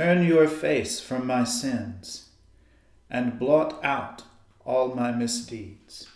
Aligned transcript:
Turn 0.00 0.24
your 0.24 0.48
face 0.48 0.98
from 0.98 1.26
my 1.26 1.44
sins 1.44 2.30
and 3.10 3.38
blot 3.38 3.84
out 3.84 4.22
all 4.64 4.94
my 4.94 5.12
misdeeds. 5.12 6.08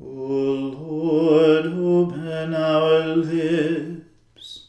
O 0.00 0.04
Lord, 0.04 1.66
open 1.66 2.54
our 2.54 3.16
lips, 3.16 4.68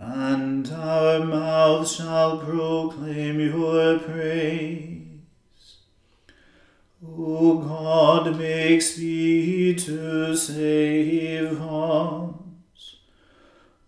and 0.00 0.68
our 0.72 1.20
mouth 1.24 1.88
shall 1.88 2.38
proclaim 2.38 3.38
your 3.38 4.00
praise. 4.00 5.76
O 7.06 7.58
God, 7.58 8.36
make 8.36 8.82
speed 8.82 9.78
to 9.78 10.36
save 10.36 11.62
us. 11.62 12.39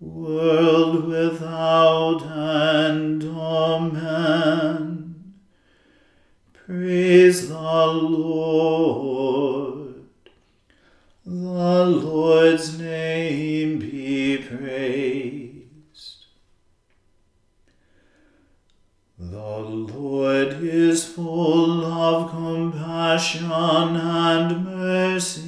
world 0.00 1.06
without 1.06 2.22
end. 2.22 3.24
Amen. 3.24 5.08
Praise 6.52 7.48
the 7.48 7.86
Lord. 7.86 8.68
The 11.24 11.84
Lord's 11.84 12.78
name 12.78 13.78
be 13.80 14.38
praised. 14.38 16.26
The 19.18 19.58
Lord 19.58 20.62
is 20.62 21.04
full 21.04 21.84
of 21.84 22.30
compassion 22.30 23.50
and 23.50 24.64
mercy. 24.64 25.47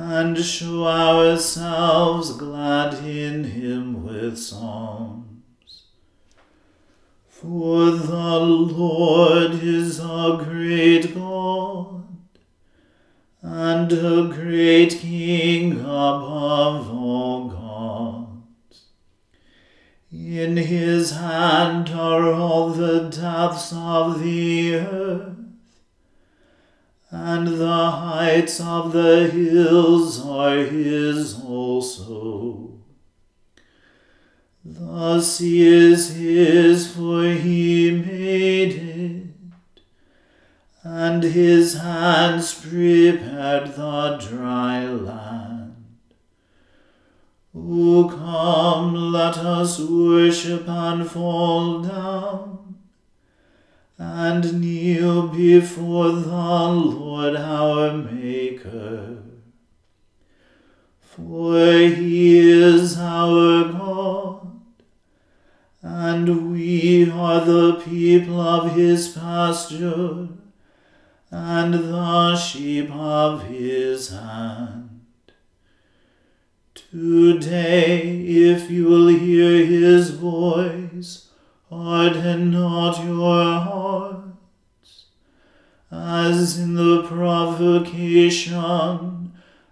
and 0.00 0.38
show 0.38 0.86
ourselves 0.86 2.36
glad 2.36 2.94
in 3.04 3.42
him 3.44 4.04
with 4.04 4.38
songs. 4.38 5.84
For 7.26 7.90
the 7.90 8.38
Lord 8.40 9.54
is 9.54 9.98
a 9.98 10.40
great 10.44 11.14
God 11.14 12.04
and 13.42 13.92
a 13.92 14.28
great 14.32 14.92
King 15.00 15.80
above 15.80 16.90
all 16.90 17.48
gods. 17.48 18.84
In 20.12 20.56
his 20.56 21.10
hand 21.10 21.90
are 21.90 22.32
all 22.32 22.70
the 22.70 23.08
depths 23.08 23.72
of 23.74 24.20
the 24.20 24.76
earth, 24.76 25.37
and 27.10 27.48
the 27.48 27.90
heights 27.90 28.60
of 28.60 28.92
the 28.92 29.28
hills 29.28 30.24
are 30.24 30.58
his 30.58 31.40
also. 31.42 32.80
The 34.64 35.20
sea 35.20 35.66
is 35.66 36.14
his, 36.16 36.94
for 36.94 37.24
he 37.24 37.90
made 37.90 38.72
it 38.74 39.18
and 40.90 41.22
his 41.22 41.74
hands 41.74 42.54
prepared 42.54 43.74
the 43.74 44.16
dry 44.26 44.86
land. 44.86 45.74
O 47.54 48.08
come, 48.08 48.94
let 49.12 49.36
us 49.38 49.80
worship 49.80 50.68
and 50.68 51.10
fall 51.10 51.82
down, 51.82 52.57
and 53.98 54.60
kneel 54.60 55.26
before 55.26 56.12
the 56.12 56.30
Lord 56.30 57.34
our 57.34 57.92
Maker. 57.92 59.18
For 61.00 61.56
he 61.56 62.38
is 62.38 62.96
our 62.96 63.72
God, 63.72 64.60
and 65.82 66.52
we 66.52 67.10
are 67.10 67.44
the 67.44 67.82
people 67.84 68.40
of 68.40 68.76
his 68.76 69.08
pasture 69.08 70.28
and 71.32 71.74
the 71.74 72.36
sheep 72.36 72.90
of 72.92 73.48
his 73.48 74.10
hand. 74.10 75.00
Today, 76.74 78.00
if 78.00 78.70
you 78.70 78.84
will 78.84 79.08
hear 79.08 79.66
his 79.66 80.10
voice, 80.10 81.27
harden 81.70 82.50
not 82.50 83.04
your 83.04 83.60
hearts, 83.60 85.04
as 85.90 86.58
in 86.58 86.74
the 86.74 87.02
provocation, 87.04 88.54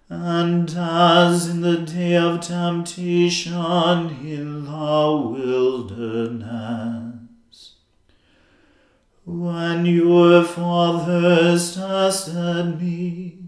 and 0.09 0.71
as 0.71 1.49
in 1.49 1.62
the 1.62 1.79
day 1.79 2.17
of 2.17 2.41
temptation 2.41 4.11
in 4.23 4.65
the 4.65 5.31
wilderness. 5.31 7.17
When 9.25 9.87
your 9.87 10.45
fathers 10.45 11.75
tested 11.75 12.81
me 12.81 13.39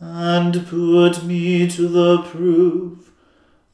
and 0.00 0.66
put 0.66 1.22
me 1.22 1.68
to 1.70 1.86
the 1.86 2.22
proof, 2.22 2.97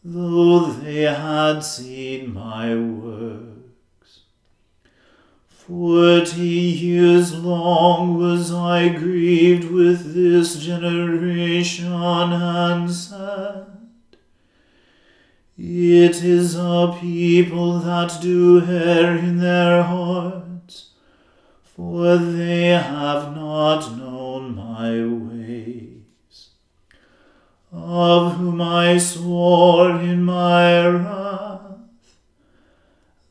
though 0.05 0.67
they 0.71 1.03
had 1.05 1.61
seen 1.61 2.35
my 2.35 2.77
works. 2.77 4.21
Forty 5.49 6.43
years 6.43 7.35
long 7.35 8.19
was 8.19 8.53
I 8.53 8.91
grieved 8.91 9.71
with 9.71 10.13
this 10.13 10.59
generation 10.59 11.91
and 11.91 12.91
said, 12.91 13.67
It 15.57 16.23
is 16.23 16.55
a 16.55 16.95
people 17.01 17.79
that 17.79 18.19
do 18.21 18.63
err 18.63 19.17
in 19.17 19.39
their 19.39 19.85
hearts, 19.85 20.91
for 21.63 22.19
they 22.19 22.67
have 22.67 23.35
not 23.35 23.97
known 23.97 24.55
my 24.55 24.91
ways, 25.01 25.34
of 27.75 28.37
whom 28.37 28.61
I 28.61 28.99
swore 28.99 30.01
in 30.01 30.25
my 30.25 30.87
wrath 30.87 31.61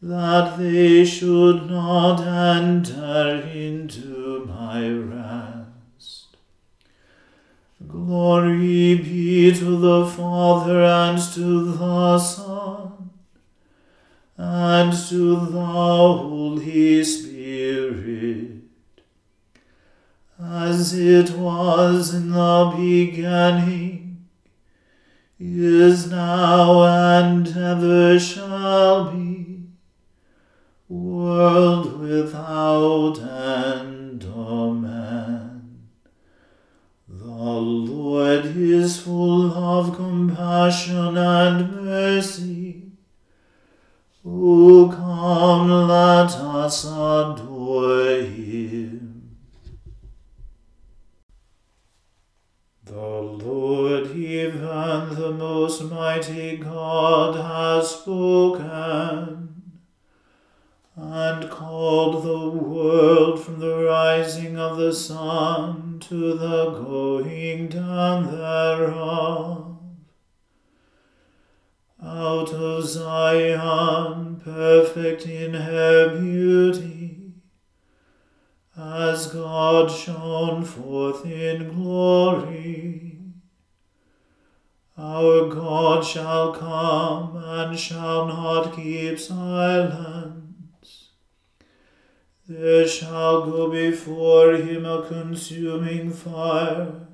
that 0.02 0.58
they 0.58 1.06
should 1.06 1.70
not 1.70 2.20
enter 2.20 3.42
into 3.54 4.46
my 4.46 4.90
rest. 4.90 6.36
Glory 7.88 8.96
be 8.96 9.54
to 9.58 9.78
the 9.78 10.06
Father 10.06 10.84
and 10.84 11.18
to 11.34 11.72
the 11.72 12.20
Son 12.20 13.12
and 14.36 14.94
to 15.08 15.36
the 15.36 15.66
Holy 15.66 17.04
Spirit 17.04 18.54
as 20.42 20.94
it 20.94 21.32
was 21.32 22.14
in 22.14 22.32
the 22.32 22.74
beginning, 22.76 24.03
is 25.44 26.10
now, 26.10 26.84
and 26.84 27.48
ever 27.48 28.20
shall 28.20 29.12
be, 29.12 29.62
world 30.88 32.00
without 32.00 33.20
end. 33.20 34.26
Amen. 34.26 35.88
The 37.08 37.26
Lord 37.26 38.46
is 38.46 39.00
full 39.00 39.54
of 39.54 39.96
compassion 39.96 41.18
and 41.18 41.84
mercy 41.84 42.84
O 44.26 44.88
come, 44.90 45.70
let 45.90 46.32
us 46.32 46.86
adore 46.86 48.22
him. 48.22 49.13
The 52.94 53.00
Lord, 53.00 54.16
even 54.16 55.16
the 55.16 55.34
most 55.36 55.82
mighty 55.86 56.58
God, 56.58 57.36
has 57.36 57.90
spoken 57.90 59.64
and 60.96 61.50
called 61.50 62.24
the 62.24 62.50
world 62.52 63.44
from 63.44 63.60
the 63.60 63.84
rising 63.84 64.60
of 64.60 64.78
the 64.78 64.94
sun 64.94 65.98
to 66.02 66.36
the 66.36 66.70
going 66.70 67.70
down 67.70 68.28
thereof. 68.32 69.80
Out 72.00 72.54
of 72.54 72.84
Zion, 72.84 74.40
perfect 74.46 75.26
in 75.26 75.56
her 75.56 76.20
beauty, 76.20 77.03
as 78.76 79.28
God 79.28 79.92
shone 79.92 80.66
forth 80.66 81.26
in 81.26 81.74
glory. 81.74 83.18
Our 84.98 85.48
God 85.50 86.06
shall 86.06 86.54
come 86.54 87.36
and 87.36 87.78
shall 87.78 88.28
not 88.28 88.76
keep 88.76 89.20
silence. 89.20 91.10
There 92.48 92.88
shall 92.88 93.50
go 93.50 93.72
before 93.72 94.54
him 94.54 94.86
a 94.86 95.08
consuming 95.08 96.12
fire 96.12 97.08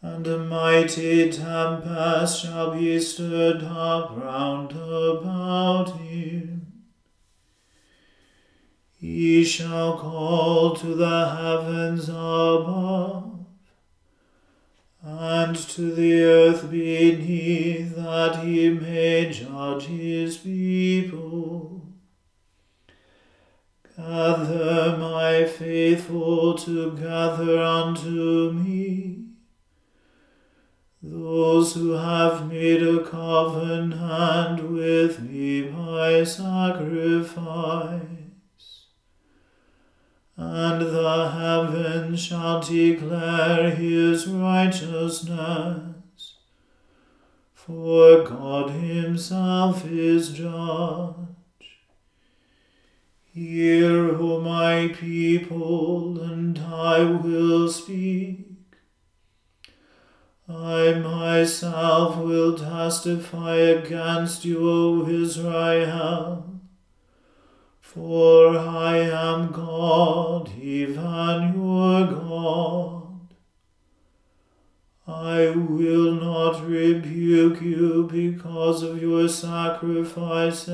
and 0.00 0.26
a 0.26 0.38
mighty 0.38 1.30
tempest 1.30 2.42
shall 2.42 2.72
be 2.72 2.98
stirred 2.98 3.62
up 3.62 4.10
round 4.16 4.72
about 4.72 6.00
him. 6.00 6.61
He 9.02 9.42
shall 9.44 9.98
call 9.98 10.76
to 10.76 10.94
the 10.94 11.28
heavens 11.30 12.08
above, 12.08 13.46
and 15.02 15.56
to 15.56 15.92
the 15.92 16.22
earth 16.22 16.70
beneath, 16.70 17.96
that 17.96 18.44
he 18.44 18.70
may 18.70 19.28
judge 19.28 19.86
his 19.86 20.36
people. 20.36 21.82
Gather 23.96 24.96
my 24.96 25.46
faithful 25.46 26.54
together 26.54 27.58
unto 27.58 28.52
me 28.52 29.24
those 31.02 31.74
who 31.74 31.90
have 31.90 32.46
made 32.48 32.84
a 32.84 33.02
covenant 33.02 34.62
with 34.70 35.18
me 35.18 35.62
by 35.62 36.22
sacrifice. 36.22 38.11
And 40.44 40.82
the 40.82 41.30
heavens 41.30 42.20
shall 42.20 42.60
declare 42.60 43.70
his 43.70 44.26
righteousness, 44.26 46.34
for 47.54 48.24
God 48.24 48.70
himself 48.70 49.86
is 49.86 50.32
judge. 50.32 51.14
Hear, 53.32 54.16
O 54.16 54.40
my 54.40 54.92
people, 54.92 56.20
and 56.20 56.58
I 56.58 57.04
will 57.04 57.70
speak. 57.70 58.48
I 60.48 60.94
myself 60.94 62.18
will 62.18 62.58
testify 62.58 63.56
against 63.56 64.44
you, 64.44 64.68
O 64.68 65.08
Israel. 65.08 66.51
For 67.92 68.56
I 68.56 68.98
am 69.00 69.52
God, 69.52 70.50
even 70.58 71.52
your 71.54 72.06
God. 72.06 73.34
I 75.06 75.50
will 75.50 76.14
not 76.14 76.66
rebuke 76.66 77.60
you 77.60 78.08
because 78.10 78.82
of 78.82 79.02
your 79.02 79.28
sacrifices, 79.28 80.70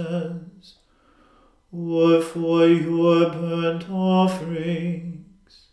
or 1.73 2.21
for 2.21 2.69
your 2.69 3.31
burnt 3.31 3.91
offerings, 3.91 5.67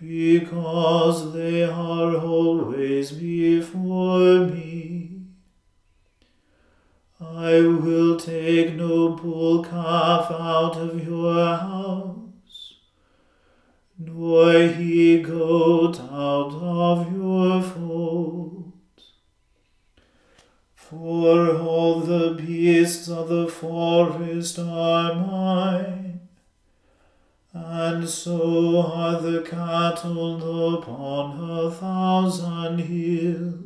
because 0.00 1.32
they 1.32 1.62
are 1.62 2.16
always 2.16 3.12
before 3.12 4.46
me. 4.46 5.05
I 7.34 7.60
will 7.60 8.18
take 8.18 8.74
no 8.74 9.10
bull 9.10 9.64
calf 9.64 10.30
out 10.30 10.76
of 10.76 11.06
your 11.06 11.56
house, 11.56 12.74
nor 13.98 14.52
he 14.52 15.22
goat 15.22 16.00
out 16.00 16.52
of 16.52 17.12
your 17.12 17.62
fold. 17.62 18.72
For 20.74 21.56
all 21.58 22.00
the 22.00 22.34
beasts 22.34 23.08
of 23.08 23.28
the 23.28 23.48
forest 23.48 24.58
are 24.58 25.14
mine 25.14 26.06
and 27.52 28.08
so 28.08 28.82
are 28.82 29.20
the 29.20 29.40
cattle 29.42 30.76
upon 30.76 31.50
a 31.50 31.70
thousand 31.70 32.78
hills. 32.80 33.65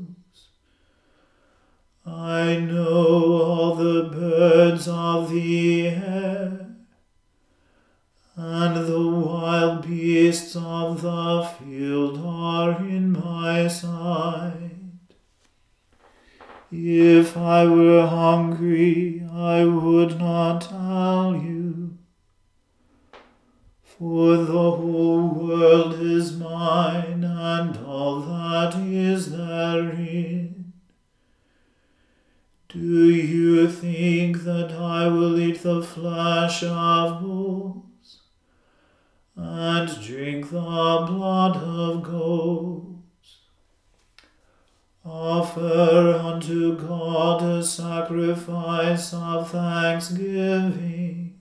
I 2.06 2.56
know 2.56 3.42
all 3.42 3.74
the 3.74 4.10
birds 4.10 4.88
of 4.88 5.30
the 5.30 5.88
air, 5.88 6.66
and 8.36 8.86
the 8.86 9.08
wild 9.08 9.86
beasts 9.86 10.56
of 10.56 11.02
the 11.02 11.42
field 11.58 12.22
are 12.24 12.78
in 12.80 13.12
my 13.12 13.68
sight. 13.68 14.70
If 16.72 17.36
I 17.36 17.66
were 17.66 18.06
hungry, 18.06 19.22
I 19.30 19.64
would 19.64 20.18
not 20.18 20.62
tell 20.62 21.36
you 21.36 21.98
for 23.82 24.36
the 24.38 24.70
whole 24.70 25.28
world 25.28 26.00
is 26.00 26.34
mine, 26.34 27.22
and 27.22 27.76
all 27.84 28.20
that 28.20 28.74
is 28.76 29.30
therein. 29.30 30.59
Do 32.72 33.10
you 33.10 33.68
think 33.68 34.44
that 34.44 34.70
I 34.72 35.08
will 35.08 35.38
eat 35.40 35.62
the 35.62 35.82
flesh 35.82 36.62
of 36.62 37.20
bulls, 37.20 38.20
and 39.34 39.88
drink 40.00 40.50
the 40.50 41.04
blood 41.08 41.56
of 41.56 42.02
goats? 42.04 43.38
Offer 45.04 46.20
unto 46.22 46.76
God 46.76 47.42
a 47.42 47.64
sacrifice 47.64 49.12
of 49.14 49.50
thanksgiving 49.50 51.40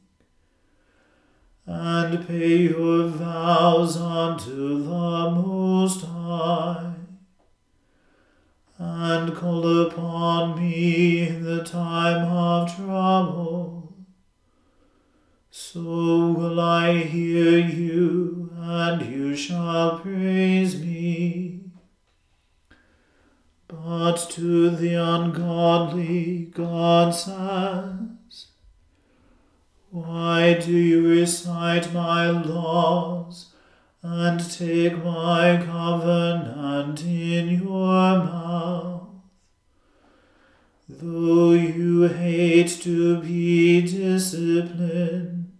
and 1.67 2.27
pay 2.27 2.57
your 2.69 3.07
vows 3.07 3.95
unto 3.95 4.83
the 4.83 5.29
Most 5.29 6.03
High, 6.03 6.88
and 8.79 9.35
call 9.35 9.85
upon 9.85 10.57
me 10.57 11.27
in 11.27 11.43
the 11.43 11.63
time 11.65 12.25
of 12.31 12.73
trouble. 12.73 13.93
So 15.51 16.31
will 16.31 16.59
I 16.61 16.99
hear 16.99 17.57
you, 17.57 18.51
and 18.55 19.01
you 19.01 19.35
shall 19.35 19.99
praise 19.99 20.79
me. 20.79 21.65
But 23.67 24.15
to 24.31 24.69
the 24.69 24.95
ungodly 24.95 26.45
God 26.45 27.13
says, 27.13 28.47
why 29.91 30.53
do 30.53 30.71
you 30.71 31.07
recite 31.07 31.93
my 31.93 32.29
laws 32.29 33.48
and 34.01 34.39
take 34.51 35.03
my 35.03 35.61
covenant 35.65 37.03
in 37.03 37.49
your 37.49 38.17
mouth? 38.17 39.07
Though 40.87 41.51
you 41.51 42.07
hate 42.07 42.69
to 42.81 43.21
be 43.21 43.81
disciplined 43.81 45.51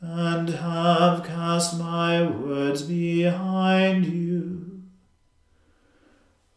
and 0.00 0.48
have 0.48 1.24
cast 1.24 1.78
my 1.78 2.22
words 2.22 2.82
behind 2.82 4.06
you, 4.06 4.82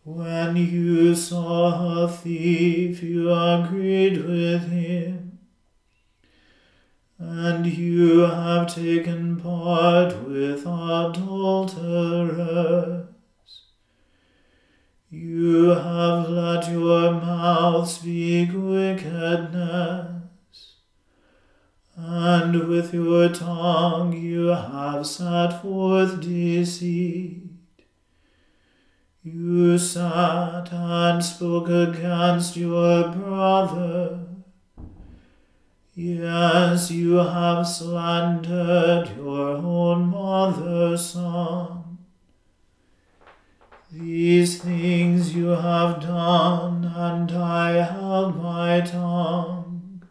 when 0.04 0.56
you 0.56 1.16
saw 1.16 2.04
a 2.04 2.08
thief, 2.08 3.02
you 3.02 3.34
agreed 3.34 4.24
with 4.24 4.70
him 4.70 5.25
and 7.18 7.66
you 7.66 8.20
have 8.20 8.74
taken 8.74 9.40
part 9.40 10.28
with 10.28 10.66
adulterers. 10.66 11.76
You 15.10 15.68
have 15.70 16.30
let 16.30 16.70
your 16.70 17.12
mouth 17.12 17.90
speak 17.90 18.50
wickedness, 18.54 20.12
and 21.96 22.68
with 22.68 22.94
your 22.94 23.30
tongue 23.30 24.12
you 24.12 24.48
have 24.48 25.08
set 25.08 25.62
forth 25.62 26.20
deceit. 26.20 27.44
You 29.24 29.78
sat 29.78 30.74
and 30.74 31.24
spoke 31.24 31.70
against 31.70 32.58
your 32.58 33.08
brother. 33.08 34.25
Yes, 35.98 36.92
you 36.92 37.14
have 37.14 37.66
slandered 37.66 39.16
your 39.16 39.56
own 39.56 40.08
mother's 40.08 41.12
son. 41.12 42.00
These 43.90 44.62
things 44.62 45.34
you 45.34 45.48
have 45.48 46.02
done, 46.02 46.84
and 46.84 47.32
I 47.32 47.82
held 47.82 48.44
my 48.44 48.82
tongue. 48.82 50.04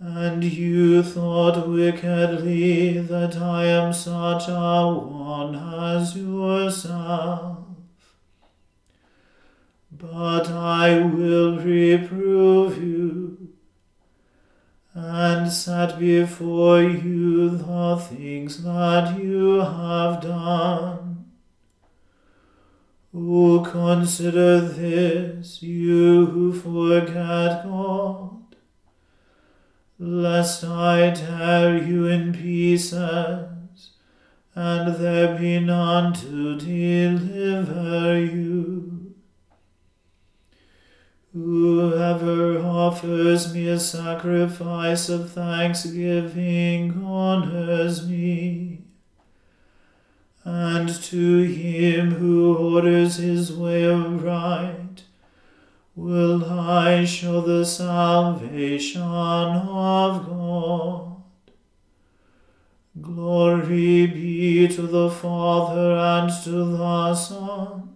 And 0.00 0.42
you 0.42 1.04
thought 1.04 1.68
wickedly 1.68 2.98
that 2.98 3.36
I 3.36 3.66
am 3.66 3.92
such 3.92 4.48
a 4.48 4.92
one 4.92 5.54
as 5.54 6.16
yourself. 6.16 7.58
But 9.92 10.50
I 10.50 10.98
will 10.98 11.56
reprove 11.60 12.82
you 12.82 12.95
and 15.46 15.52
set 15.52 16.00
before 16.00 16.82
you 16.82 17.50
the 17.50 17.96
things 17.96 18.64
that 18.64 19.16
you 19.16 19.60
have 19.60 20.20
done. 20.20 21.24
Oh, 23.14 23.60
consider 23.60 24.60
this, 24.60 25.62
you 25.62 26.26
who 26.26 26.52
forget 26.52 27.62
God, 27.62 28.56
lest 30.00 30.64
I 30.64 31.12
tear 31.12 31.78
you 31.80 32.06
in 32.06 32.32
pieces, 32.32 33.90
and 34.56 34.96
there 34.96 35.38
be 35.38 35.60
none 35.60 36.12
to 36.14 36.58
deliver 36.58 38.18
you. 38.18 38.95
Whoever 41.36 42.60
offers 42.60 43.52
me 43.52 43.68
a 43.68 43.78
sacrifice 43.78 45.10
of 45.10 45.32
thanksgiving 45.32 47.04
honors 47.04 48.08
me. 48.08 48.84
And 50.44 50.88
to 50.88 51.42
him 51.42 52.12
who 52.12 52.56
orders 52.56 53.16
his 53.16 53.52
way 53.52 53.84
aright 53.84 55.02
will 55.94 56.42
I 56.42 57.04
show 57.04 57.42
the 57.42 57.66
salvation 57.66 59.02
of 59.02 60.26
God. 60.26 61.16
Glory 63.02 64.06
be 64.06 64.68
to 64.68 64.86
the 64.86 65.10
Father 65.10 65.96
and 65.96 66.32
to 66.44 66.64
the 66.78 67.14
Son 67.14 67.95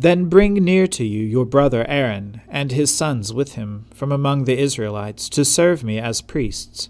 Then 0.00 0.26
bring 0.26 0.54
near 0.54 0.86
to 0.86 1.04
you 1.04 1.24
your 1.24 1.44
brother 1.44 1.84
Aaron 1.88 2.40
and 2.48 2.70
his 2.70 2.94
sons 2.94 3.34
with 3.34 3.54
him 3.56 3.86
from 3.92 4.12
among 4.12 4.44
the 4.44 4.56
Israelites 4.56 5.28
to 5.30 5.44
serve 5.44 5.82
me 5.82 5.98
as 5.98 6.22
priests 6.22 6.88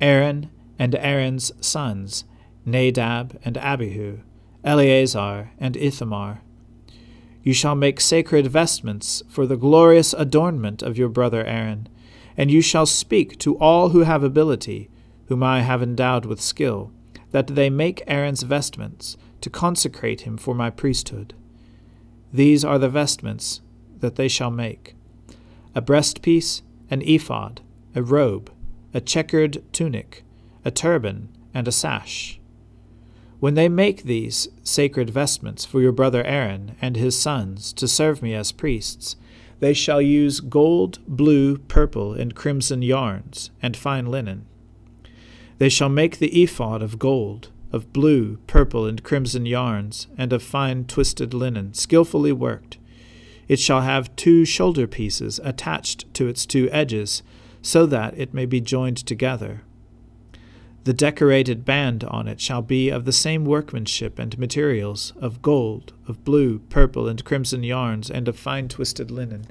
Aaron 0.00 0.50
and 0.76 0.96
Aaron's 0.96 1.52
sons, 1.64 2.24
Nadab 2.66 3.38
and 3.44 3.56
Abihu, 3.56 4.18
Eleazar 4.64 5.52
and 5.60 5.76
Ithamar. 5.76 6.42
You 7.44 7.52
shall 7.52 7.76
make 7.76 8.00
sacred 8.00 8.48
vestments 8.48 9.22
for 9.28 9.46
the 9.46 9.56
glorious 9.56 10.12
adornment 10.12 10.82
of 10.82 10.98
your 10.98 11.08
brother 11.08 11.44
Aaron, 11.44 11.88
and 12.36 12.50
you 12.50 12.62
shall 12.62 12.84
speak 12.84 13.38
to 13.38 13.56
all 13.58 13.90
who 13.90 14.00
have 14.00 14.24
ability, 14.24 14.90
whom 15.26 15.44
I 15.44 15.60
have 15.60 15.84
endowed 15.84 16.24
with 16.24 16.40
skill, 16.40 16.90
that 17.30 17.46
they 17.46 17.70
make 17.70 18.02
Aaron's 18.08 18.42
vestments, 18.42 19.16
to 19.40 19.50
consecrate 19.50 20.22
him 20.22 20.36
for 20.36 20.52
my 20.52 20.68
priesthood. 20.68 21.32
These 22.32 22.64
are 22.64 22.78
the 22.78 22.88
vestments 22.88 23.60
that 23.98 24.16
they 24.16 24.28
shall 24.28 24.50
make 24.50 24.94
a 25.74 25.82
breastpiece, 25.82 26.62
an 26.90 27.00
ephod, 27.02 27.60
a 27.94 28.02
robe, 28.02 28.52
a 28.92 29.00
checkered 29.00 29.62
tunic, 29.72 30.24
a 30.64 30.70
turban, 30.70 31.28
and 31.54 31.68
a 31.68 31.72
sash. 31.72 32.40
When 33.38 33.54
they 33.54 33.68
make 33.68 34.02
these 34.02 34.48
sacred 34.62 35.10
vestments 35.10 35.64
for 35.64 35.80
your 35.80 35.92
brother 35.92 36.24
Aaron 36.24 36.76
and 36.82 36.96
his 36.96 37.18
sons 37.18 37.72
to 37.74 37.86
serve 37.86 38.20
me 38.20 38.34
as 38.34 38.52
priests, 38.52 39.16
they 39.60 39.72
shall 39.72 40.02
use 40.02 40.40
gold, 40.40 40.98
blue, 41.06 41.58
purple, 41.58 42.14
and 42.14 42.34
crimson 42.34 42.82
yarns, 42.82 43.50
and 43.62 43.76
fine 43.76 44.06
linen. 44.06 44.46
They 45.58 45.68
shall 45.68 45.88
make 45.88 46.18
the 46.18 46.42
ephod 46.42 46.82
of 46.82 46.98
gold 46.98 47.50
of 47.72 47.92
blue, 47.92 48.36
purple, 48.46 48.86
and 48.86 49.02
crimson 49.02 49.46
yarns, 49.46 50.08
and 50.18 50.32
of 50.32 50.42
fine 50.42 50.84
twisted 50.84 51.32
linen, 51.32 51.72
skilfully 51.74 52.32
worked. 52.32 52.78
It 53.48 53.58
shall 53.58 53.82
have 53.82 54.14
two 54.16 54.44
shoulder 54.44 54.86
pieces 54.86 55.40
attached 55.44 56.12
to 56.14 56.28
its 56.28 56.46
two 56.46 56.68
edges, 56.70 57.22
so 57.62 57.86
that 57.86 58.16
it 58.16 58.34
may 58.34 58.46
be 58.46 58.60
joined 58.60 58.96
together. 58.98 59.62
The 60.84 60.94
decorated 60.94 61.64
band 61.64 62.04
on 62.04 62.26
it 62.26 62.40
shall 62.40 62.62
be 62.62 62.88
of 62.88 63.04
the 63.04 63.12
same 63.12 63.44
workmanship 63.44 64.18
and 64.18 64.38
materials, 64.38 65.12
of 65.20 65.42
gold, 65.42 65.92
of 66.08 66.24
blue, 66.24 66.60
purple, 66.70 67.06
and 67.06 67.24
crimson 67.24 67.62
yarns, 67.62 68.10
and 68.10 68.28
of 68.28 68.38
fine 68.38 68.68
twisted 68.68 69.10
linen. 69.10 69.46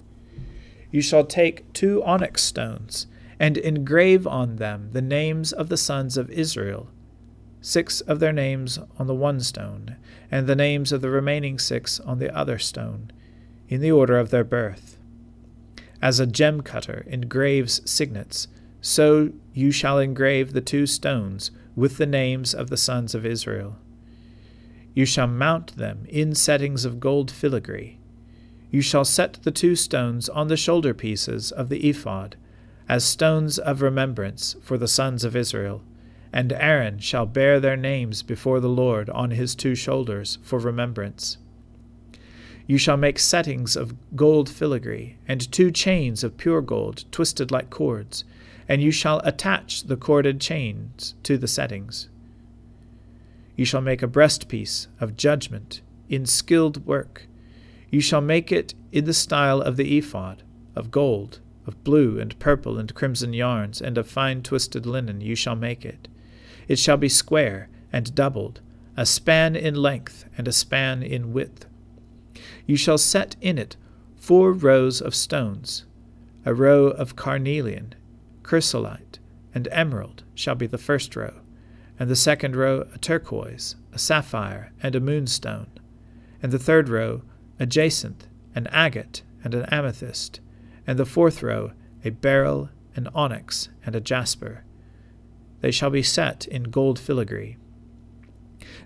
You 0.91 1.01
shall 1.01 1.23
take 1.23 1.71
two 1.71 2.03
onyx 2.03 2.41
stones, 2.41 3.05
and 3.39 3.57
engrave 3.57 4.25
on 4.25 4.55
them 4.55 4.89
the 4.91 5.01
names 5.01 5.53
of 5.53 5.69
the 5.69 5.77
sons 5.77 6.17
of 6.17 6.31
Israel 6.31 6.89
six 7.61 8.01
of 8.01 8.19
their 8.19 8.33
names 8.33 8.79
on 8.97 9.07
the 9.07 9.15
one 9.15 9.39
stone, 9.39 9.95
and 10.31 10.47
the 10.47 10.55
names 10.55 10.91
of 10.91 11.01
the 11.01 11.09
remaining 11.09 11.59
six 11.59 11.99
on 11.99 12.19
the 12.19 12.35
other 12.35 12.57
stone, 12.57 13.11
in 13.67 13.81
the 13.81 13.91
order 13.91 14.17
of 14.17 14.29
their 14.29 14.43
birth. 14.43 14.97
As 16.01 16.19
a 16.19 16.25
gem 16.27 16.61
cutter 16.61 17.03
engraves 17.07 17.81
signets, 17.89 18.47
so 18.81 19.31
you 19.53 19.71
shall 19.71 19.99
engrave 19.99 20.53
the 20.53 20.61
two 20.61 20.85
stones 20.85 21.51
with 21.75 21.97
the 21.97 22.05
names 22.05 22.53
of 22.53 22.69
the 22.69 22.77
sons 22.77 23.13
of 23.13 23.25
Israel. 23.25 23.75
You 24.93 25.05
shall 25.05 25.27
mount 25.27 25.75
them 25.75 26.05
in 26.07 26.35
settings 26.35 26.85
of 26.85 26.99
gold 26.99 27.29
filigree. 27.29 27.99
You 28.71 28.81
shall 28.81 29.05
set 29.05 29.39
the 29.43 29.51
two 29.51 29.75
stones 29.75 30.29
on 30.29 30.47
the 30.47 30.57
shoulder 30.57 30.93
pieces 30.93 31.51
of 31.51 31.69
the 31.69 31.89
ephod, 31.89 32.37
as 32.87 33.03
stones 33.03 33.59
of 33.59 33.81
remembrance 33.81 34.55
for 34.61 34.77
the 34.77 34.87
sons 34.87 35.23
of 35.23 35.35
Israel 35.35 35.83
and 36.31 36.53
Aaron 36.53 36.99
shall 36.99 37.25
bear 37.25 37.59
their 37.59 37.77
names 37.77 38.21
before 38.21 38.59
the 38.59 38.69
Lord 38.69 39.09
on 39.09 39.31
his 39.31 39.55
two 39.55 39.75
shoulders 39.75 40.37
for 40.41 40.59
remembrance. 40.59 41.37
You 42.67 42.77
shall 42.77 42.97
make 42.97 43.17
settings 43.17 43.75
of 43.75 43.95
gold 44.15 44.47
filigree, 44.47 45.15
and 45.27 45.51
two 45.51 45.71
chains 45.71 46.23
of 46.23 46.37
pure 46.37 46.61
gold, 46.61 47.05
twisted 47.11 47.49
like 47.49 47.71
cords, 47.71 48.23
and 48.67 48.79
you 48.83 48.91
shall 48.91 49.21
attach 49.23 49.85
the 49.85 49.97
corded 49.97 50.39
chains 50.39 51.15
to 51.23 51.35
the 51.35 51.47
settings. 51.47 52.09
You 53.55 53.65
shall 53.65 53.81
make 53.81 54.03
a 54.03 54.07
breastpiece 54.07 54.85
of 54.99 55.17
judgment 55.17 55.81
in 56.09 56.27
skilled 56.27 56.85
work. 56.85 57.27
You 57.89 58.01
shall 58.01 58.21
make 58.21 58.51
it 58.51 58.75
in 58.91 59.05
the 59.05 59.13
style 59.15 59.61
of 59.61 59.75
the 59.75 59.97
ephod, 59.97 60.43
of 60.75 60.91
gold, 60.91 61.39
of 61.65 61.83
blue 61.83 62.19
and 62.19 62.37
purple 62.37 62.77
and 62.77 62.93
crimson 62.93 63.33
yarns, 63.33 63.81
and 63.81 63.97
of 63.97 64.07
fine 64.07 64.43
twisted 64.43 64.85
linen 64.85 65.21
you 65.21 65.33
shall 65.33 65.55
make 65.55 65.83
it. 65.83 66.07
It 66.69 66.79
shall 66.79 66.95
be 66.95 67.09
square 67.09 67.67
and 67.91 68.15
doubled, 68.15 68.61
a 68.95 69.05
span 69.05 69.57
in 69.57 69.75
length 69.75 70.25
and 70.37 70.47
a 70.47 70.53
span 70.53 71.03
in 71.03 71.33
width. 71.33 71.65
You 72.65 72.77
shall 72.77 72.97
set 72.97 73.35
in 73.41 73.57
it 73.57 73.75
four 74.15 74.53
rows 74.53 75.01
of 75.01 75.13
stones. 75.13 75.83
A 76.45 76.53
row 76.53 76.85
of 76.85 77.17
carnelian, 77.17 77.95
chrysolite, 78.43 79.19
and 79.53 79.67
emerald 79.71 80.23
shall 80.33 80.55
be 80.55 80.67
the 80.67 80.77
first 80.77 81.15
row, 81.17 81.41
and 81.99 82.09
the 82.09 82.15
second 82.15 82.55
row 82.55 82.87
a 82.93 82.97
turquoise, 82.97 83.75
a 83.91 83.99
sapphire, 83.99 84.71
and 84.81 84.95
a 84.95 85.01
moonstone, 85.01 85.67
and 86.41 86.53
the 86.53 86.59
third 86.59 86.87
row 86.87 87.23
a 87.59 87.65
jacinth 87.65 88.27
an 88.55 88.67
agate, 88.67 89.21
and 89.43 89.53
an 89.53 89.65
amethyst, 89.65 90.39
and 90.85 90.97
the 90.97 91.05
fourth 91.05 91.41
row 91.43 91.71
a 92.03 92.09
beryl, 92.09 92.69
an 92.95 93.07
onyx, 93.13 93.69
and 93.85 93.95
a 93.95 94.01
jasper. 94.01 94.63
They 95.61 95.71
shall 95.71 95.89
be 95.89 96.03
set 96.03 96.47
in 96.47 96.63
gold 96.63 96.97
filigree. 96.99 97.57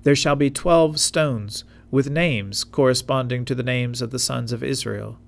There 0.03 0.15
shall 0.15 0.35
be 0.35 0.49
twelve 0.49 0.99
stones, 0.99 1.63
with 1.91 2.09
names 2.09 2.63
corresponding 2.63 3.45
to 3.45 3.55
the 3.55 3.63
names 3.63 4.01
of 4.01 4.11
the 4.11 4.19
sons 4.19 4.51
of 4.51 4.63
Israel. 4.63 5.19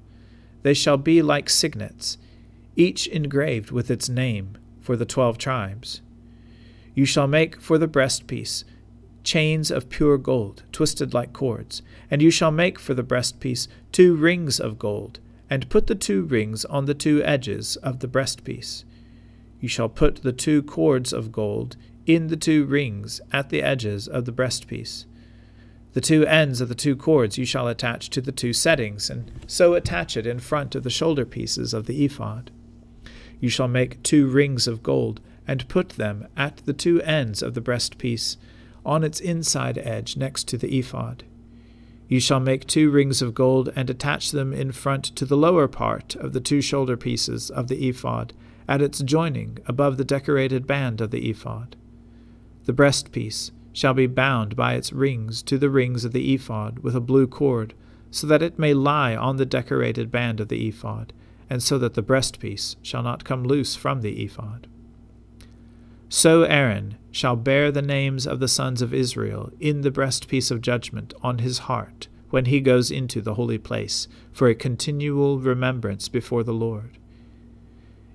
They 0.64 0.74
shall 0.74 0.98
be 0.98 1.22
like 1.22 1.50
signets, 1.50 2.18
each 2.75 3.08
engraved 3.08 3.72
with 3.72 3.92
its 3.92 4.10
name, 4.10 4.58
for 4.82 4.96
the 4.96 5.06
twelve 5.06 5.38
tribes. 5.38 6.02
You 6.94 7.06
shall 7.06 7.28
make 7.28 7.62
for 7.62 7.78
the 7.78 7.88
breastpiece 7.88 8.64
chains 9.24 9.72
of 9.72 9.90
pure 9.90 10.18
gold, 10.18 10.64
twisted 10.72 11.14
like 11.14 11.34
cords, 11.34 11.82
and 12.10 12.22
you 12.22 12.30
shall 12.30 12.52
make 12.52 12.80
for 12.80 12.94
the 12.94 13.04
breastpiece 13.04 13.68
two 13.92 14.16
rings 14.16 14.60
of 14.60 14.80
gold, 14.80 15.20
and 15.50 15.70
put 15.70 15.88
the 15.88 15.96
two 15.96 16.24
rings 16.24 16.64
on 16.66 16.86
the 16.86 16.94
two 16.94 17.24
edges 17.24 17.75
of 17.78 18.00
the 18.00 18.08
breastpiece. 18.08 18.84
You 19.66 19.70
shall 19.70 19.90
put 19.90 20.18
the 20.18 20.32
two 20.32 20.62
cords 20.62 21.12
of 21.12 21.32
gold 21.32 21.76
in 22.06 22.28
the 22.28 22.38
two 22.38 22.66
rings 22.66 23.20
at 23.32 23.50
the 23.50 23.64
edges 23.64 24.08
of 24.08 24.26
the 24.26 24.32
breastpiece. 24.32 25.06
The 25.94 26.02
two 26.02 26.24
ends 26.28 26.62
of 26.62 26.70
the 26.70 26.76
two 26.76 26.96
cords 26.96 27.40
you 27.40 27.46
shall 27.46 27.68
attach 27.68 28.12
to 28.12 28.22
the 28.22 28.32
two 28.32 28.54
settings, 28.54 29.10
and 29.10 29.32
so 29.48 29.74
attach 29.74 30.18
it 30.18 30.28
in 30.28 30.38
front 30.38 30.76
of 30.76 30.84
the 30.84 30.92
shoulder 30.92 31.26
pieces 31.26 31.74
of 31.74 31.88
the 31.88 32.06
ephod. 32.06 32.52
You 33.40 33.50
shall 33.50 33.68
make 33.68 34.04
two 34.04 34.28
rings 34.28 34.68
of 34.68 34.84
gold, 34.84 35.20
and 35.48 35.68
put 35.68 35.90
them 35.90 36.28
at 36.38 36.58
the 36.58 36.74
two 36.74 37.02
ends 37.02 37.42
of 37.42 37.56
the 37.56 37.62
breastpiece 37.62 38.38
on 38.86 39.04
its 39.04 39.20
inside 39.20 39.80
edge 39.80 40.16
next 40.16 40.48
to 40.50 40.60
the 40.60 40.78
ephod. 40.78 41.24
You 42.08 42.20
shall 42.20 42.40
make 42.40 42.68
two 42.68 42.92
rings 42.92 43.24
of 43.24 43.34
gold 43.34 43.74
and 43.76 43.90
attach 43.90 44.30
them 44.30 44.54
in 44.54 44.74
front 44.74 45.06
to 45.16 45.26
the 45.26 45.36
lower 45.36 45.68
part 45.68 46.16
of 46.18 46.34
the 46.34 46.40
two 46.40 46.62
shoulder 46.62 46.96
pieces 46.96 47.50
of 47.50 47.68
the 47.68 47.90
ephod, 47.90 48.32
at 48.68 48.82
its 48.82 49.00
joining 49.02 49.60
above 49.68 49.98
the 49.98 50.06
decorated 50.06 50.66
band 50.66 51.02
of 51.02 51.12
the 51.12 51.30
ephod. 51.30 51.76
The 52.66 52.74
breastpiece 52.74 53.52
shall 53.74 53.94
be 53.94 54.08
bound 54.08 54.56
by 54.56 54.74
its 54.74 54.94
rings 54.94 55.44
to 55.44 55.58
the 55.58 55.70
rings 55.70 56.06
of 56.06 56.14
the 56.14 56.34
ephod 56.34 56.80
with 56.80 56.96
a 56.96 57.02
blue 57.02 57.28
cord, 57.28 57.74
so 58.10 58.26
that 58.28 58.42
it 58.42 58.58
may 58.58 58.74
lie 58.74 59.16
on 59.16 59.36
the 59.36 59.46
decorated 59.46 60.10
band 60.10 60.40
of 60.40 60.48
the 60.48 60.68
ephod, 60.68 61.14
and 61.50 61.62
so 61.62 61.78
that 61.78 61.94
the 61.94 62.02
breastpiece 62.02 62.76
shall 62.82 63.04
not 63.04 63.24
come 63.24 63.44
loose 63.44 63.76
from 63.76 64.02
the 64.02 64.24
ephod. 64.24 64.68
So 66.08 66.44
Aaron 66.44 66.98
shall 67.12 67.36
bear 67.36 67.72
the 67.72 67.82
names 67.82 68.26
of 68.26 68.40
the 68.40 68.48
sons 68.48 68.82
of 68.82 68.94
Israel 68.94 69.52
in 69.60 69.82
the 69.82 69.92
breastpiece 69.92 70.52
of 70.52 70.62
judgment 70.62 71.14
on 71.22 71.40
his 71.40 71.60
heart 71.60 72.08
when 72.30 72.46
he 72.46 72.60
goes 72.62 72.92
into 72.92 73.22
the 73.22 73.36
holy 73.36 73.58
place, 73.58 74.08
for 74.32 74.48
a 74.48 74.56
continual 74.56 75.40
remembrance 75.40 76.08
before 76.08 76.44
the 76.44 76.54
Lord. 76.54 76.98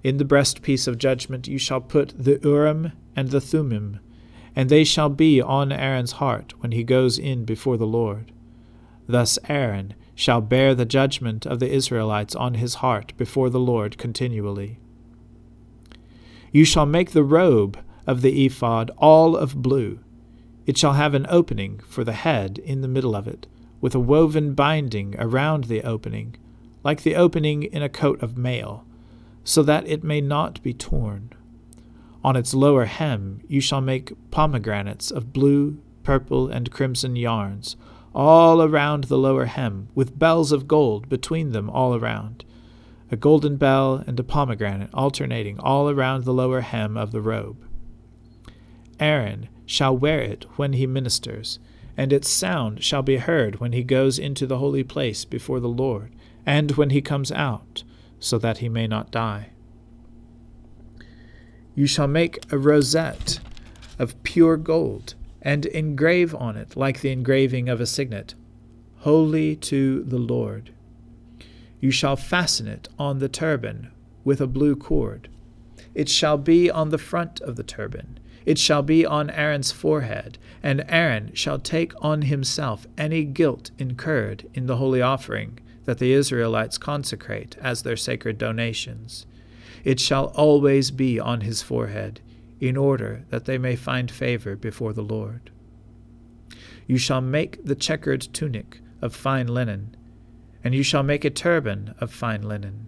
In 0.02 0.16
the 0.16 0.24
breastpiece 0.24 0.88
of 0.88 0.98
judgment 0.98 1.46
you 1.46 1.58
shall 1.58 1.80
put 1.80 2.14
the 2.16 2.40
Urim 2.42 2.92
and 3.14 3.30
the 3.30 3.40
Thummim, 3.40 4.00
and 4.56 4.68
they 4.68 4.84
shall 4.84 5.10
be 5.10 5.40
on 5.40 5.72
Aaron's 5.72 6.12
heart 6.12 6.54
when 6.60 6.72
he 6.72 6.82
goes 6.82 7.18
in 7.18 7.44
before 7.44 7.76
the 7.76 7.86
Lord. 7.86 8.32
Thus 9.06 9.38
Aaron 9.48 9.94
shall 10.14 10.40
bear 10.40 10.74
the 10.74 10.84
judgment 10.84 11.46
of 11.46 11.60
the 11.60 11.70
Israelites 11.70 12.34
on 12.34 12.54
his 12.54 12.76
heart 12.76 13.12
before 13.16 13.50
the 13.50 13.60
Lord 13.60 13.98
continually. 13.98 14.78
You 16.52 16.64
shall 16.64 16.86
make 16.86 17.12
the 17.12 17.22
robe 17.22 17.78
of 18.06 18.22
the 18.22 18.44
ephod 18.46 18.90
all 18.96 19.36
of 19.36 19.62
blue. 19.62 20.00
It 20.66 20.76
shall 20.76 20.94
have 20.94 21.14
an 21.14 21.26
opening 21.28 21.80
for 21.88 22.04
the 22.04 22.12
head 22.12 22.58
in 22.58 22.80
the 22.80 22.88
middle 22.88 23.14
of 23.14 23.28
it, 23.28 23.46
with 23.80 23.94
a 23.94 24.00
woven 24.00 24.54
binding 24.54 25.14
around 25.18 25.64
the 25.64 25.82
opening, 25.82 26.36
like 26.82 27.02
the 27.02 27.16
opening 27.16 27.62
in 27.62 27.82
a 27.82 27.88
coat 27.88 28.22
of 28.22 28.36
mail, 28.36 28.84
so 29.44 29.62
that 29.62 29.86
it 29.86 30.04
may 30.04 30.20
not 30.20 30.62
be 30.62 30.74
torn. 30.74 31.30
On 32.22 32.36
its 32.36 32.54
lower 32.54 32.84
hem 32.84 33.40
you 33.48 33.60
shall 33.60 33.80
make 33.80 34.12
pomegranates 34.30 35.10
of 35.10 35.32
blue, 35.32 35.78
purple, 36.02 36.48
and 36.48 36.70
crimson 36.70 37.16
yarns, 37.16 37.76
all 38.14 38.62
around 38.62 39.04
the 39.04 39.18
lower 39.18 39.46
hem, 39.46 39.88
with 39.94 40.18
bells 40.18 40.52
of 40.52 40.68
gold 40.68 41.08
between 41.08 41.52
them 41.52 41.70
all 41.70 41.94
around 41.94 42.44
a 43.10 43.16
golden 43.16 43.56
bell 43.56 44.04
and 44.06 44.18
a 44.20 44.24
pomegranate 44.24 44.90
alternating 44.94 45.58
all 45.58 45.90
around 45.90 46.24
the 46.24 46.32
lower 46.32 46.60
hem 46.60 46.96
of 46.96 47.10
the 47.10 47.20
robe. 47.20 47.56
Aaron 49.00 49.48
shall 49.66 49.96
wear 49.96 50.20
it 50.20 50.46
when 50.56 50.74
he 50.74 50.86
ministers, 50.86 51.58
and 51.96 52.12
its 52.12 52.28
sound 52.28 52.84
shall 52.84 53.02
be 53.02 53.16
heard 53.16 53.58
when 53.58 53.72
he 53.72 53.82
goes 53.82 54.18
into 54.18 54.46
the 54.46 54.58
holy 54.58 54.84
place 54.84 55.24
before 55.24 55.58
the 55.58 55.68
Lord, 55.68 56.12
and 56.46 56.72
when 56.72 56.90
he 56.90 57.00
comes 57.00 57.32
out, 57.32 57.82
so 58.20 58.38
that 58.38 58.58
he 58.58 58.68
may 58.68 58.86
not 58.86 59.10
die. 59.10 59.48
You 61.74 61.86
shall 61.86 62.06
make 62.06 62.52
a 62.52 62.58
rosette 62.58 63.40
of 63.98 64.22
pure 64.22 64.56
gold, 64.56 65.14
and 65.42 65.66
engrave 65.66 66.34
on 66.34 66.56
it 66.56 66.76
like 66.76 67.00
the 67.00 67.10
engraving 67.10 67.68
of 67.68 67.80
a 67.80 67.86
signet, 67.86 68.34
Holy 68.98 69.56
to 69.56 70.02
the 70.04 70.18
Lord. 70.18 70.72
You 71.80 71.90
shall 71.90 72.16
fasten 72.16 72.68
it 72.68 72.88
on 72.98 73.18
the 73.18 73.28
turban 73.28 73.90
with 74.24 74.40
a 74.40 74.46
blue 74.46 74.76
cord. 74.76 75.28
It 75.94 76.08
shall 76.08 76.36
be 76.36 76.70
on 76.70 76.90
the 76.90 76.98
front 76.98 77.40
of 77.40 77.56
the 77.56 77.62
turban. 77.62 78.18
It 78.44 78.58
shall 78.58 78.82
be 78.82 79.06
on 79.06 79.30
Aaron's 79.30 79.72
forehead, 79.72 80.38
and 80.62 80.84
Aaron 80.88 81.30
shall 81.34 81.58
take 81.58 81.92
on 82.02 82.22
himself 82.22 82.86
any 82.98 83.24
guilt 83.24 83.70
incurred 83.78 84.48
in 84.54 84.66
the 84.66 84.76
holy 84.76 85.00
offering 85.00 85.58
that 85.84 85.98
the 85.98 86.12
Israelites 86.12 86.78
consecrate 86.78 87.56
as 87.60 87.82
their 87.82 87.96
sacred 87.96 88.38
donations. 88.38 89.26
It 89.84 89.98
shall 89.98 90.26
always 90.36 90.90
be 90.90 91.18
on 91.18 91.40
his 91.40 91.62
forehead, 91.62 92.20
in 92.60 92.76
order 92.76 93.24
that 93.30 93.46
they 93.46 93.56
may 93.56 93.74
find 93.74 94.10
favor 94.10 94.54
before 94.54 94.92
the 94.92 95.02
Lord. 95.02 95.50
You 96.86 96.98
shall 96.98 97.22
make 97.22 97.64
the 97.64 97.74
checkered 97.74 98.20
tunic 98.20 98.80
of 99.00 99.14
fine 99.14 99.46
linen 99.46 99.96
and 100.62 100.74
you 100.74 100.82
shall 100.82 101.02
make 101.02 101.24
a 101.24 101.30
turban 101.30 101.94
of 101.98 102.12
fine 102.12 102.42
linen, 102.42 102.86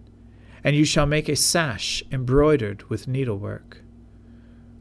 and 0.63 0.75
you 0.75 0.85
shall 0.85 1.05
make 1.05 1.27
a 1.27 1.35
sash 1.35 2.03
embroidered 2.11 2.83
with 2.89 3.07
needlework. 3.07 3.81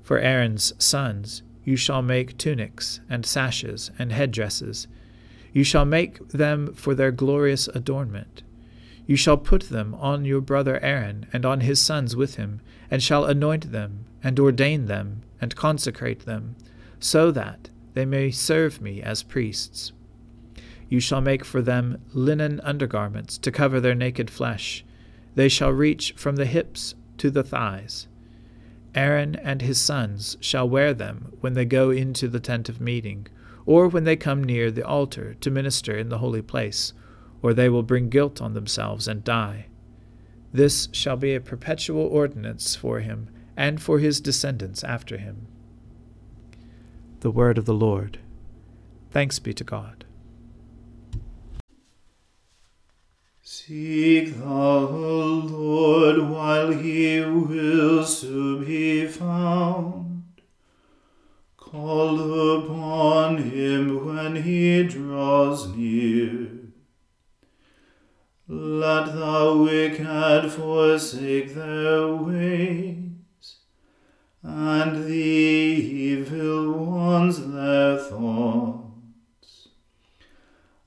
For 0.02 0.18
Aaron's 0.18 0.72
sons 0.82 1.42
you 1.64 1.76
shall 1.76 2.02
make 2.02 2.36
tunics 2.36 3.00
and 3.08 3.24
sashes 3.24 3.90
and 3.98 4.12
headdresses. 4.12 4.88
You 5.52 5.64
shall 5.64 5.84
make 5.84 6.26
them 6.28 6.72
for 6.74 6.94
their 6.94 7.12
glorious 7.12 7.68
adornment. 7.68 8.42
You 9.06 9.16
shall 9.16 9.36
put 9.36 9.64
them 9.64 9.94
on 9.96 10.24
your 10.24 10.40
brother 10.40 10.82
Aaron 10.82 11.26
and 11.32 11.44
on 11.44 11.60
his 11.60 11.80
sons 11.80 12.16
with 12.16 12.36
him, 12.36 12.60
and 12.90 13.02
shall 13.02 13.24
anoint 13.24 13.72
them, 13.72 14.06
and 14.22 14.38
ordain 14.38 14.86
them, 14.86 15.22
and 15.40 15.56
consecrate 15.56 16.24
them, 16.24 16.56
so 17.00 17.30
that 17.32 17.68
they 17.94 18.04
may 18.04 18.30
serve 18.30 18.80
me 18.80 19.02
as 19.02 19.22
priests. 19.22 19.92
You 20.88 21.00
shall 21.00 21.20
make 21.20 21.44
for 21.44 21.62
them 21.62 22.00
linen 22.12 22.60
undergarments 22.60 23.38
to 23.38 23.50
cover 23.50 23.80
their 23.80 23.94
naked 23.94 24.30
flesh. 24.30 24.84
They 25.34 25.48
shall 25.48 25.72
reach 25.72 26.12
from 26.16 26.36
the 26.36 26.46
hips 26.46 26.94
to 27.18 27.30
the 27.30 27.42
thighs. 27.42 28.08
Aaron 28.94 29.36
and 29.36 29.62
his 29.62 29.80
sons 29.80 30.36
shall 30.40 30.68
wear 30.68 30.92
them 30.92 31.32
when 31.40 31.54
they 31.54 31.64
go 31.64 31.90
into 31.90 32.28
the 32.28 32.40
tent 32.40 32.68
of 32.68 32.80
meeting, 32.80 33.26
or 33.66 33.88
when 33.88 34.04
they 34.04 34.16
come 34.16 34.42
near 34.42 34.70
the 34.70 34.86
altar 34.86 35.34
to 35.34 35.50
minister 35.50 35.96
in 35.96 36.08
the 36.08 36.18
holy 36.18 36.42
place, 36.42 36.92
or 37.42 37.52
they 37.52 37.68
will 37.68 37.82
bring 37.82 38.08
guilt 38.08 38.40
on 38.40 38.54
themselves 38.54 39.08
and 39.08 39.24
die. 39.24 39.66
This 40.52 40.88
shall 40.92 41.16
be 41.16 41.34
a 41.34 41.40
perpetual 41.40 42.06
ordinance 42.06 42.76
for 42.76 43.00
him 43.00 43.30
and 43.56 43.80
for 43.80 43.98
his 43.98 44.20
descendants 44.20 44.84
after 44.84 45.16
him. 45.16 45.46
The 47.20 47.30
word 47.30 47.58
of 47.58 47.64
the 47.66 47.74
Lord. 47.74 48.18
Thanks 49.10 49.38
be 49.38 49.54
to 49.54 49.64
God. 49.64 50.04
Seek 53.42 54.38
the 54.38 54.44
Lord 54.44 56.30
while 56.30 56.70
he 56.72 57.20
wills 57.20 58.20
to 58.22 58.64
be 58.64 59.06
found. 59.06 60.01
Call 61.72 62.58
upon 62.58 63.38
him 63.38 64.04
when 64.04 64.36
he 64.36 64.82
draws 64.82 65.74
near. 65.74 66.48
Let 68.46 69.14
the 69.14 69.56
wicked 69.58 70.52
forsake 70.52 71.54
their 71.54 72.14
ways, 72.14 73.56
and 74.42 75.06
the 75.06 75.14
evil 75.14 76.72
ones 76.72 77.38
their 77.50 77.96
thoughts 77.96 79.68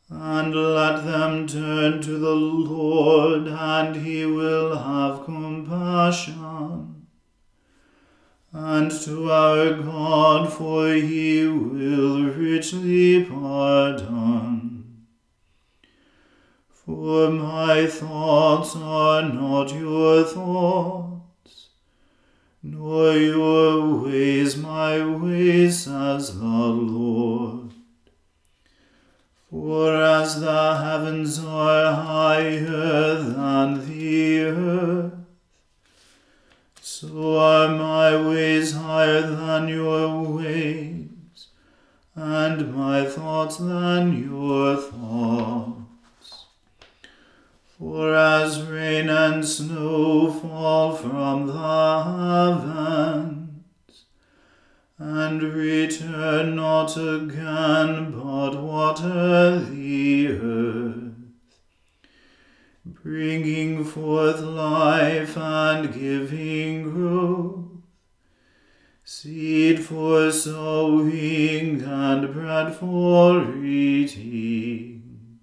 and 0.08 0.54
let 0.54 1.04
them 1.04 1.48
turn 1.48 2.00
to 2.04 2.20
the 2.20 2.36
Lord, 2.36 3.48
and 3.48 3.96
he 3.96 4.24
will 4.24 4.78
have 4.78 5.26
compassion. 5.26 6.95
And 8.58 8.90
to 8.90 9.30
our 9.30 9.74
God, 9.74 10.54
for 10.54 10.88
he 10.88 11.46
will 11.46 12.24
richly 12.32 13.26
pardon. 13.26 15.06
For 16.70 17.30
my 17.32 17.86
thoughts 17.86 18.78
are 18.78 19.24
not 19.24 19.74
your 19.74 20.24
thoughts, 20.24 21.68
nor 22.64 23.18
your 23.18 24.02
ways 24.02 24.56
my 24.56 25.06
ways, 25.06 25.84
says 25.84 26.40
the 26.40 26.46
Lord. 26.46 27.74
For 29.50 30.02
as 30.02 30.40
the 30.40 30.78
heavens 30.78 31.44
are 31.44 31.94
higher 31.94 33.16
than 33.16 33.86
the 33.86 33.95
my 38.06 38.30
ways 38.30 38.74
higher 38.74 39.22
than 39.22 39.68
your 39.68 40.22
ways, 40.22 41.48
and 42.14 42.76
my 42.76 43.04
thoughts 43.04 43.58
than 43.58 44.04
your 44.30 44.76
thoughts. 44.78 46.46
For 47.80 48.14
as 48.14 48.62
rain 48.62 49.10
and 49.10 49.44
snow 49.44 50.32
fall 50.32 50.96
from 50.96 51.48
the 51.48 52.04
heavens, 52.12 54.06
and 55.00 55.42
return 55.42 56.56
not 56.58 56.96
again, 56.96 58.12
but 58.12 58.62
water 58.62 59.58
the 59.60 60.28
earth, 60.28 61.12
bringing 62.86 63.84
forth 63.84 64.42
life 64.42 65.36
and 65.36 65.92
giving 65.92 66.84
growth, 66.84 67.65
seed 69.26 69.84
for 69.84 70.32
sowing 70.32 71.82
and 71.82 72.32
bread 72.32 72.76
for 72.76 73.56
eating. 73.56 75.40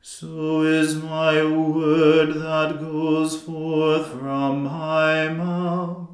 So 0.00 0.62
is 0.62 0.96
my 0.96 1.44
word 1.44 2.34
that 2.34 2.80
goes 2.80 3.40
forth 3.40 4.08
from 4.08 4.64
my 4.64 5.28
mouth. 5.28 6.08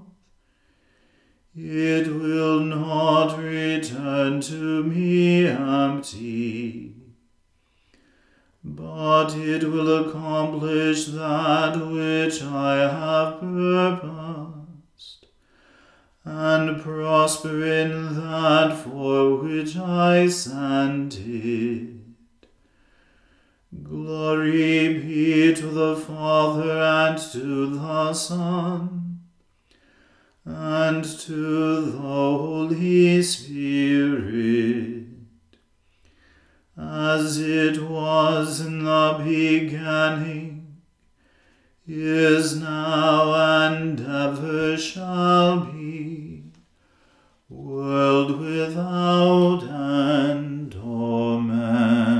It 1.56 2.08
will 2.08 2.60
not 2.60 3.38
return 3.38 4.42
to 4.42 4.82
me 4.82 5.46
empty, 5.46 6.94
but 8.62 9.34
it 9.34 9.64
will 9.64 10.10
accomplish 10.10 11.06
that 11.06 11.74
which 11.90 12.42
I 12.42 12.76
have 12.76 13.40
purposed, 13.40 14.47
and 16.30 16.82
prosper 16.82 17.64
in 17.64 18.14
that 18.16 18.76
for 18.76 19.36
which 19.36 19.76
I 19.78 20.28
sent 20.28 21.18
it. 21.20 21.88
Glory 23.82 24.98
be 25.00 25.54
to 25.54 25.66
the 25.66 25.96
Father 25.96 26.82
and 26.82 27.18
to 27.32 27.66
the 27.74 28.12
Son 28.12 29.20
and 30.44 31.02
to 31.04 31.80
the 31.80 31.98
Holy 31.98 33.22
Spirit, 33.22 35.06
as 36.78 37.40
it 37.40 37.82
was 37.82 38.60
in 38.60 38.84
the 38.84 39.22
beginning, 39.24 40.58
is 41.86 42.60
now, 42.60 43.32
and 43.64 43.98
ever 44.00 44.76
shall 44.76 45.60
be, 45.60 45.87
world 47.78 48.40
without 48.40 49.62
end. 49.62 50.74
Amen. 50.74 52.18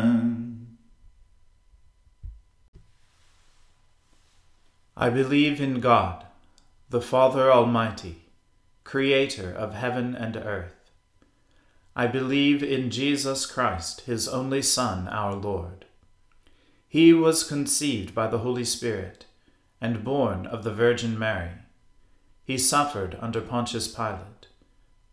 I 4.96 5.10
believe 5.10 5.60
in 5.60 5.80
God, 5.80 6.26
the 6.90 7.00
Father 7.00 7.50
Almighty, 7.50 8.26
Creator 8.84 9.50
of 9.52 9.74
heaven 9.74 10.14
and 10.14 10.36
earth. 10.36 10.90
I 11.96 12.06
believe 12.06 12.62
in 12.62 12.90
Jesus 12.90 13.44
Christ, 13.44 14.02
His 14.02 14.28
only 14.28 14.62
Son, 14.62 15.08
our 15.08 15.34
Lord. 15.34 15.86
He 16.86 17.12
was 17.12 17.42
conceived 17.42 18.14
by 18.14 18.28
the 18.28 18.38
Holy 18.38 18.64
Spirit 18.64 19.24
and 19.80 20.04
born 20.04 20.46
of 20.46 20.62
the 20.62 20.72
Virgin 20.72 21.18
Mary. 21.18 21.50
He 22.44 22.58
suffered 22.58 23.18
under 23.20 23.40
Pontius 23.40 23.88
Pilate, 23.88 24.47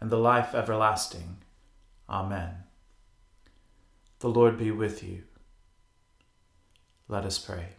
and 0.00 0.10
the 0.10 0.18
life 0.18 0.54
everlasting. 0.54 1.38
Amen. 2.08 2.64
The 4.20 4.28
Lord 4.28 4.58
be 4.58 4.70
with 4.70 5.02
you. 5.02 5.22
Let 7.08 7.24
us 7.24 7.38
pray. 7.38 7.70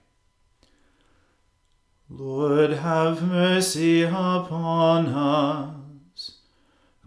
Lord, 2.09 2.71
have 2.71 3.23
mercy 3.23 4.03
upon 4.03 5.07
us. 5.07 6.37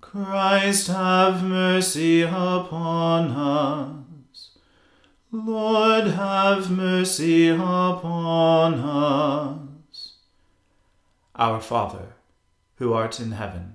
Christ, 0.01 0.87
have 0.87 1.45
mercy 1.45 2.23
upon 2.23 3.31
us. 3.33 4.51
Lord, 5.31 6.07
have 6.07 6.71
mercy 6.71 7.49
upon 7.49 8.75
us. 8.75 10.13
Our 11.35 11.61
Father, 11.61 12.15
who 12.77 12.93
art 12.93 13.21
in 13.21 13.33
heaven, 13.33 13.75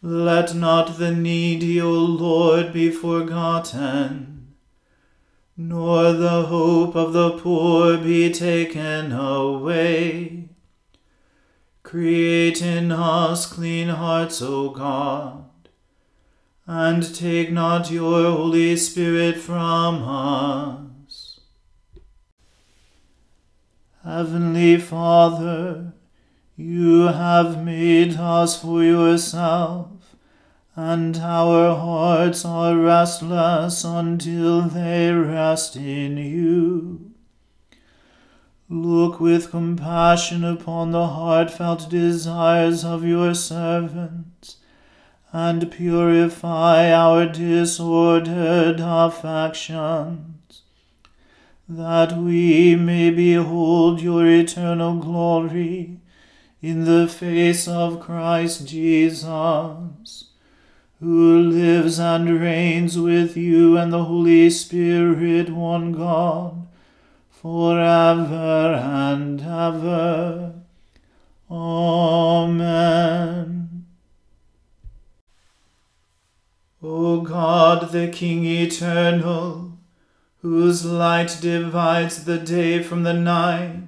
Let 0.00 0.54
not 0.54 0.98
the 0.98 1.12
needy, 1.12 1.80
O 1.80 1.90
Lord, 1.92 2.72
be 2.72 2.90
forgotten, 2.90 4.54
nor 5.56 6.12
the 6.12 6.46
hope 6.46 6.94
of 6.94 7.12
the 7.12 7.38
poor 7.38 7.98
be 7.98 8.32
taken 8.32 9.12
away 9.12 10.48
Create 11.88 12.60
in 12.60 12.92
us 12.92 13.50
clean 13.50 13.88
hearts, 13.88 14.42
O 14.42 14.68
God, 14.68 15.46
and 16.66 17.14
take 17.14 17.50
not 17.50 17.90
your 17.90 18.30
Holy 18.30 18.76
Spirit 18.76 19.38
from 19.38 20.02
us. 20.02 21.40
Heavenly 24.04 24.76
Father, 24.76 25.94
you 26.60 27.02
have 27.02 27.64
made 27.64 28.16
us 28.16 28.60
for 28.60 28.82
yourself, 28.82 30.16
and 30.74 31.16
our 31.18 31.76
hearts 31.76 32.44
are 32.44 32.76
restless 32.76 33.84
until 33.84 34.62
they 34.62 35.12
rest 35.12 35.76
in 35.76 36.16
you. 36.16 37.12
Look 38.68 39.20
with 39.20 39.52
compassion 39.52 40.42
upon 40.42 40.90
the 40.90 41.06
heartfelt 41.06 41.88
desires 41.88 42.84
of 42.84 43.04
your 43.04 43.34
servants, 43.34 44.56
and 45.32 45.70
purify 45.70 46.90
our 46.92 47.26
disordered 47.26 48.80
affections, 48.80 50.62
that 51.68 52.16
we 52.16 52.74
may 52.74 53.10
behold 53.10 54.00
your 54.00 54.26
eternal 54.26 54.96
glory 54.96 56.00
in 56.60 56.84
the 56.84 57.06
face 57.06 57.68
of 57.68 58.00
Christ 58.00 58.66
Jesus, 58.66 60.30
who 61.00 61.38
lives 61.38 61.98
and 61.98 62.40
reigns 62.40 62.98
with 62.98 63.36
you 63.36 63.76
and 63.76 63.92
the 63.92 64.04
Holy 64.04 64.50
Spirit, 64.50 65.50
one 65.50 65.92
God 65.92 66.66
forever 67.40 68.74
and 68.74 69.40
ever. 69.40 70.54
Amen. 71.50 72.88
O 76.82 77.20
God, 77.20 77.92
the 77.92 78.08
King 78.08 78.44
eternal, 78.44 79.78
whose 80.42 80.84
light 80.84 81.38
divides 81.40 82.24
the 82.24 82.38
day 82.38 82.82
from 82.82 83.04
the 83.04 83.14
night, 83.14 83.87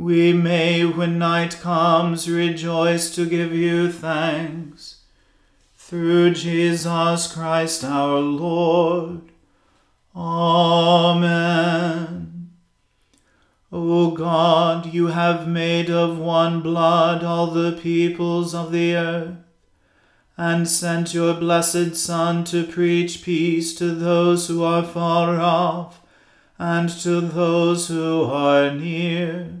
we 0.00 0.32
may, 0.32 0.82
when 0.82 1.18
night 1.18 1.58
comes, 1.60 2.30
rejoice 2.30 3.14
to 3.14 3.26
give 3.26 3.52
you 3.52 3.92
thanks. 3.92 5.02
Through 5.76 6.32
Jesus 6.32 7.30
Christ 7.30 7.84
our 7.84 8.18
Lord. 8.18 9.20
Amen. 10.16 11.50
O 13.70 14.12
God, 14.12 14.86
you 14.86 15.08
have 15.08 15.46
made 15.46 15.90
of 15.90 16.18
one 16.18 16.62
blood 16.62 17.22
all 17.22 17.48
the 17.48 17.72
peoples 17.72 18.54
of 18.54 18.72
the 18.72 18.94
earth, 18.96 19.36
and 20.38 20.66
sent 20.66 21.12
your 21.12 21.34
blessed 21.34 21.94
Son 21.94 22.42
to 22.44 22.64
preach 22.66 23.22
peace 23.22 23.74
to 23.74 23.94
those 23.94 24.48
who 24.48 24.64
are 24.64 24.82
far 24.82 25.38
off, 25.38 26.00
and 26.58 26.88
to 26.88 27.20
those 27.20 27.88
who 27.88 28.22
are 28.24 28.70
near. 28.74 29.60